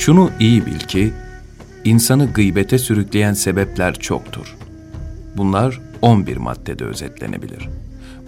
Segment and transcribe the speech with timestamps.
[0.00, 1.12] Şunu iyi bil ki,
[1.84, 4.56] insanı gıybete sürükleyen sebepler çoktur.
[5.36, 7.68] Bunlar 11 maddede özetlenebilir.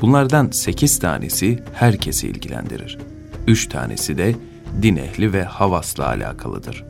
[0.01, 2.99] Bunlardan 8 tanesi herkesi ilgilendirir.
[3.47, 4.35] 3 tanesi de
[4.83, 6.85] din ehli ve havasla alakalıdır.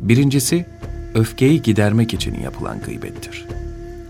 [0.00, 0.66] Birincisi,
[1.14, 3.46] öfkeyi gidermek için yapılan gıybettir.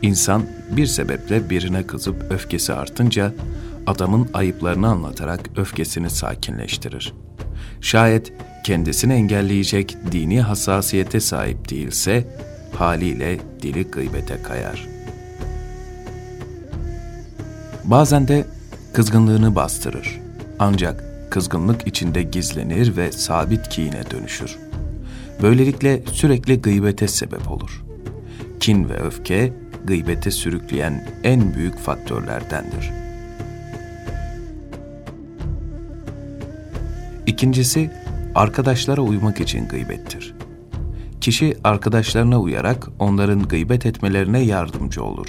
[0.03, 3.35] İnsan bir sebeple birine kızıp öfkesi artınca
[3.86, 7.14] adamın ayıplarını anlatarak öfkesini sakinleştirir.
[7.81, 8.32] Şayet
[8.64, 12.25] kendisini engelleyecek dini hassasiyete sahip değilse
[12.75, 14.86] haliyle dili gıybete kayar.
[17.85, 18.44] Bazen de
[18.93, 20.21] kızgınlığını bastırır.
[20.58, 24.57] Ancak kızgınlık içinde gizlenir ve sabit kine dönüşür.
[25.43, 27.85] Böylelikle sürekli gıybete sebep olur.
[28.61, 29.52] Kin ve öfke
[29.85, 32.91] gıybete sürükleyen en büyük faktörlerdendir.
[37.27, 37.90] İkincisi,
[38.39, 40.34] arkadaşlara uymak için gıybettir.
[41.20, 45.27] Kişi arkadaşlarına uyarak onların gıybet etmelerine yardımcı olur.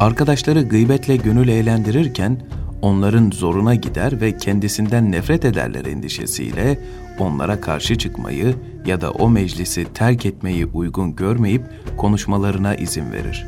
[0.00, 2.42] Arkadaşları gıybetle gönül eğlendirirken
[2.82, 6.78] onların zoruna gider ve kendisinden nefret ederler endişesiyle
[7.18, 8.54] onlara karşı çıkmayı
[8.86, 11.62] ya da o meclisi terk etmeyi uygun görmeyip
[11.96, 13.46] konuşmalarına izin verir.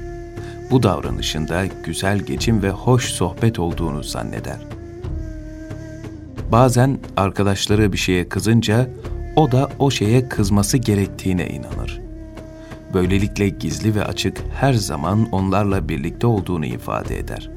[0.70, 4.77] Bu davranışında güzel geçim ve hoş sohbet olduğunu zanneder.
[6.52, 8.90] Bazen arkadaşları bir şeye kızınca
[9.36, 12.00] o da o şeye kızması gerektiğine inanır.
[12.94, 17.50] Böylelikle gizli ve açık her zaman onlarla birlikte olduğunu ifade eder.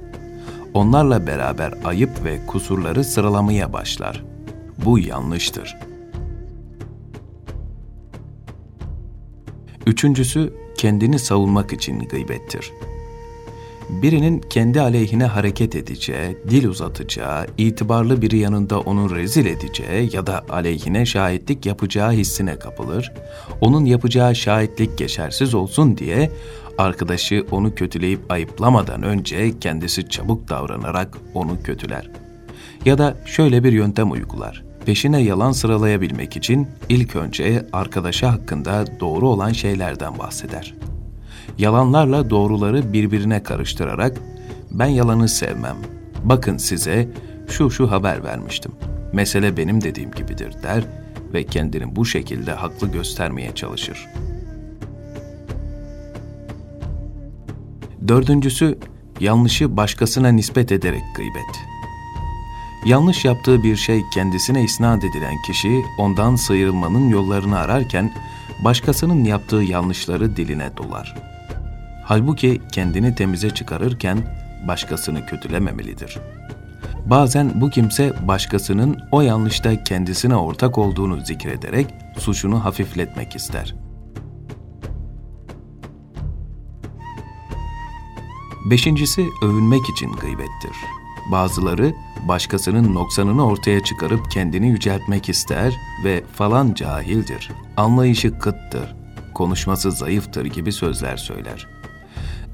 [0.73, 4.23] Onlarla beraber ayıp ve kusurları sıralamaya başlar.
[4.85, 5.77] Bu yanlıştır.
[9.85, 12.71] Üçüncüsü kendini savunmak için gıybettir.
[13.91, 20.43] Birinin kendi aleyhine hareket edeceği, dil uzatacağı, itibarlı biri yanında onu rezil edeceği ya da
[20.49, 23.11] aleyhine şahitlik yapacağı hissine kapılır.
[23.61, 26.31] Onun yapacağı şahitlik geçersiz olsun diye
[26.77, 32.09] arkadaşı onu kötüleyip ayıplamadan önce kendisi çabuk davranarak onu kötüler.
[32.85, 34.63] Ya da şöyle bir yöntem uygular.
[34.85, 40.90] Peşine yalan sıralayabilmek için ilk önce arkadaşı hakkında doğru olan şeylerden bahseder.
[41.61, 44.17] Yalanlarla doğruları birbirine karıştırarak
[44.71, 45.77] ben yalanı sevmem.
[46.23, 47.09] Bakın size
[47.47, 48.71] şu şu haber vermiştim.
[49.13, 50.83] Mesele benim dediğim gibidir der
[51.33, 54.07] ve kendini bu şekilde haklı göstermeye çalışır.
[58.07, 58.77] Dördüncüsü,
[59.19, 61.59] yanlışı başkasına nispet ederek gıybet.
[62.85, 68.13] Yanlış yaptığı bir şey kendisine isnat edilen kişi ondan sıyrılmanın yollarını ararken
[68.63, 71.30] başkasının yaptığı yanlışları diline dolar.
[72.03, 74.17] Halbuki kendini temize çıkarırken
[74.67, 76.17] başkasını kötülememelidir.
[77.05, 83.75] Bazen bu kimse başkasının o yanlışta kendisine ortak olduğunu zikrederek suçunu hafifletmek ister.
[88.69, 90.75] Beşincisi övünmek için gıybettir.
[91.31, 91.93] Bazıları
[92.27, 95.73] başkasının noksanını ortaya çıkarıp kendini yüceltmek ister
[96.03, 98.95] ve falan cahildir, anlayışı kıttır,
[99.33, 101.80] konuşması zayıftır gibi sözler söyler.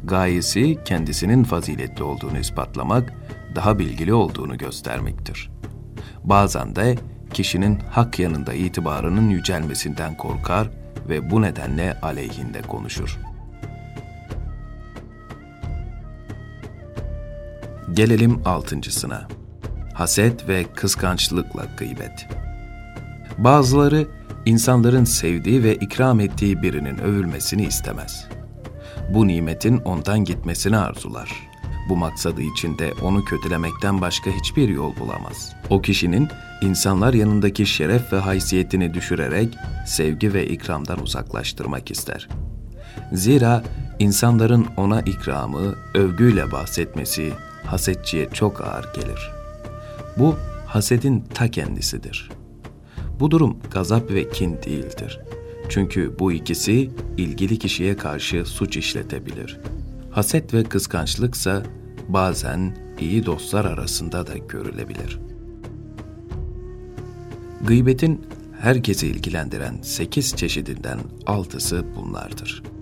[0.08, 3.14] Gayesi kendisinin faziletli olduğunu ispatlamak,
[3.56, 5.52] daha bilgili olduğunu göstermektir.
[6.24, 6.96] Bazen de
[7.34, 10.70] kişinin hak yanında itibarının yücelmesinden korkar
[11.10, 13.20] ve bu nedenle aleyhinde konuşur.
[17.94, 19.28] Gelelim altıncısına.
[19.94, 22.28] Haset ve kıskançlıkla gıybet.
[23.38, 24.08] Bazıları
[24.46, 28.28] insanların sevdiği ve ikram ettiği birinin övülmesini istemez.
[29.10, 31.48] Bu nimetin ondan gitmesini arzular.
[31.90, 35.54] Bu maksadı içinde onu kötülemekten başka hiçbir yol bulamaz.
[35.70, 36.28] O kişinin
[36.62, 42.28] insanlar yanındaki şeref ve haysiyetini düşürerek sevgi ve ikramdan uzaklaştırmak ister.
[43.14, 43.64] Zira
[44.00, 47.34] insanların ona ikramı, övgüyle bahsetmesi
[47.66, 49.32] hasetçiye çok ağır gelir.
[50.18, 52.30] Bu hasedin ta kendisidir.
[53.20, 55.20] Bu durum gazap ve kin değildir.
[55.70, 59.60] Çünkü bu ikisi ilgili kişiye karşı suç işletebilir.
[60.12, 61.64] Haset ve kıskançlıksa
[62.08, 65.20] bazen iyi dostlar arasında da görülebilir.
[67.62, 68.22] Gıybetin
[68.60, 72.77] herkesi ilgilendiren sekiz çeşidinden altısı bunlardır.''